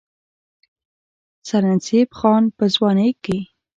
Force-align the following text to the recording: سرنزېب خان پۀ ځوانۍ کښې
سرنزېب 1.47 2.09
خان 2.17 2.43
پۀ 2.55 2.65
ځوانۍ 2.75 3.09
کښې 3.23 3.39